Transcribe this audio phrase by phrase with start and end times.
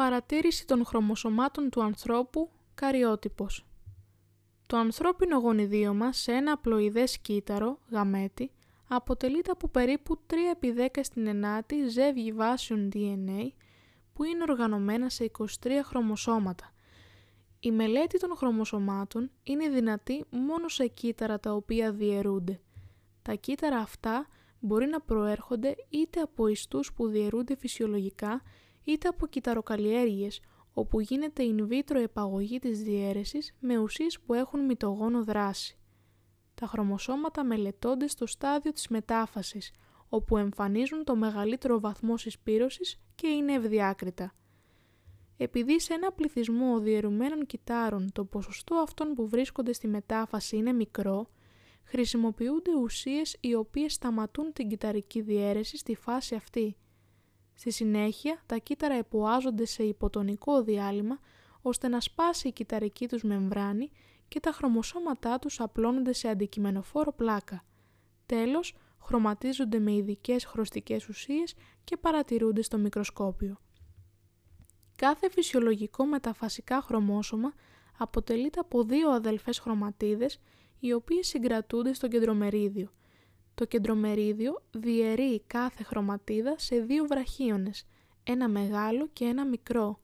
[0.00, 3.66] Παρατήρηση των χρωμοσωμάτων του ανθρώπου, καριότυπος.
[4.66, 8.50] Το ανθρώπινο γονιδίωμα σε ένα απλοειδές κύτταρο, γαμέτη,
[8.88, 13.48] αποτελείται από περίπου 3 επί 10 στην ενάτη ζεύγη βάσεων DNA
[14.12, 15.44] που είναι οργανωμένα σε 23
[15.84, 16.72] χρωμοσώματα.
[17.60, 22.60] Η μελέτη των χρωμοσωμάτων είναι δυνατή μόνο σε κύτταρα τα οποία διαιρούνται.
[23.22, 24.26] Τα κύτταρα αυτά
[24.60, 28.42] μπορεί να προέρχονται είτε από ιστούς που διαιρούνται φυσιολογικά
[28.90, 30.40] είτε από κυταροκαλλιέργειες
[30.72, 35.78] όπου γίνεται in vitro επαγωγή της διαίρεσης με ουσίες που έχουν μυτογόνο δράση.
[36.54, 39.72] Τα χρωμοσώματα μελετώνται στο στάδιο της μετάφασης,
[40.08, 44.32] όπου εμφανίζουν το μεγαλύτερο βαθμό συσπήρωσης και είναι ευδιάκριτα.
[45.36, 51.30] Επειδή σε ένα πληθυσμό διαιρουμένων κυτάρων το ποσοστό αυτών που βρίσκονται στη μετάφαση είναι μικρό,
[51.84, 56.76] χρησιμοποιούνται ουσίες οι οποίες σταματούν την κυταρική διαίρεση στη φάση αυτή–
[57.60, 61.18] Στη συνέχεια, τα κύτταρα εποάζονται σε υποτονικό διάλειμμα
[61.62, 63.90] ώστε να σπάσει η κυταρική τους μεμβράνη
[64.28, 67.64] και τα χρωμοσώματά τους απλώνονται σε αντικειμενοφόρο πλάκα.
[68.26, 73.56] Τέλος, χρωματίζονται με ειδικές χρωστικές ουσίες και παρατηρούνται στο μικροσκόπιο.
[74.96, 77.52] Κάθε φυσιολογικό μεταφασικά χρωμόσωμα
[77.98, 80.40] αποτελείται από δύο αδελφές χρωματίδες
[80.78, 82.90] οι οποίες συγκρατούνται στο κεντρομερίδιο
[83.60, 87.86] το κεντρομερίδιο διαιρεί κάθε χρωματίδα σε δύο βραχίονες,
[88.22, 90.00] ένα μεγάλο και ένα μικρό.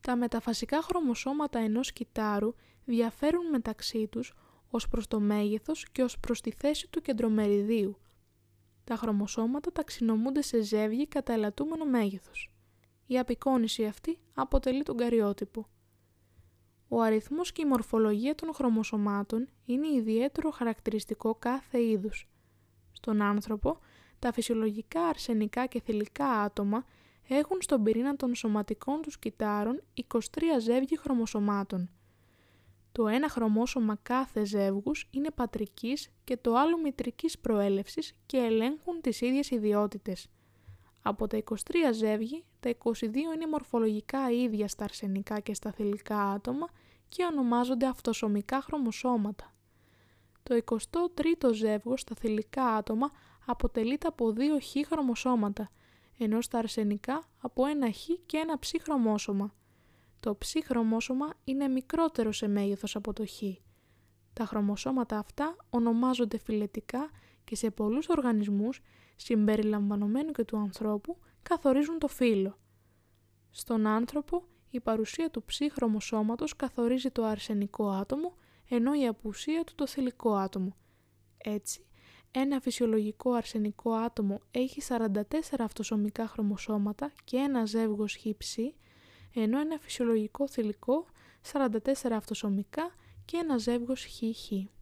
[0.00, 4.34] Τα μεταφασικά χρωμοσώματα ενός κυτάρου διαφέρουν μεταξύ τους
[4.70, 7.98] ως προς το μέγεθος και ως προς τη θέση του κεντρομεριδίου.
[8.84, 12.50] Τα χρωμοσώματα ταξινομούνται σε ζεύγη κατά ελαττούμενο μέγεθος.
[13.06, 15.68] Η απεικόνηση αυτή αποτελεί τον καριότυπο.
[16.88, 22.28] Ο αριθμός και η μορφολογία των χρωμοσωμάτων είναι ιδιαίτερο χαρακτηριστικό κάθε είδους.
[23.04, 23.78] Στον άνθρωπο,
[24.18, 26.84] τα φυσιολογικά αρσενικά και θηλυκά άτομα
[27.28, 30.18] έχουν στον πυρήνα των σωματικών τους κυτάρων 23
[30.60, 31.90] ζεύγη χρωμοσωμάτων.
[32.92, 39.20] Το ένα χρωμόσωμα κάθε ζεύγους είναι πατρικής και το άλλο μητρικής προέλευσης και ελέγχουν τις
[39.20, 40.28] ίδιες ιδιότητες.
[41.02, 41.54] Από τα 23
[41.92, 43.00] ζεύγη, τα 22
[43.34, 46.66] είναι μορφολογικά ίδια στα αρσενικά και στα θηλυκά άτομα
[47.08, 49.54] και ονομάζονται αυτοσωμικά χρωμοσώματα.
[50.44, 53.10] Το 23ο ζεύγος στα θηλυκά άτομα
[53.46, 55.70] αποτελείται από δύο χ χρωμοσώματα,
[56.18, 59.54] ενώ στα αρσενικά από ένα χ και ένα ψ χρωμόσωμα.
[60.20, 63.42] Το ψ χρωμόσωμα είναι μικρότερο σε μέγεθος από το χ.
[64.32, 67.10] Τα χρωμοσώματα αυτά ονομάζονται φιλετικά
[67.44, 68.80] και σε πολλούς οργανισμούς,
[69.16, 72.58] συμπεριλαμβανομένου και του ανθρώπου, καθορίζουν το φύλλο.
[73.50, 78.34] Στον άνθρωπο, η παρουσία του ψ χρωμοσώματος καθορίζει το αρσενικό άτομο
[78.68, 80.76] ενώ η απουσία του το θηλυκό άτομο.
[81.38, 81.86] Έτσι,
[82.30, 85.20] ένα φυσιολογικό αρσενικό άτομο έχει 44
[85.58, 88.74] αυτοσωμικά χρωμοσώματα και ένα ζεύγος χύψη,
[89.34, 91.06] ενώ ένα φυσιολογικό θηλυκό
[91.52, 92.94] 44 αυτοσωμικά
[93.24, 94.73] και ένα ζεύγος χ-χ.